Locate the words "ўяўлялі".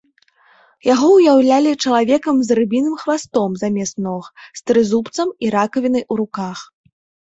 1.17-1.73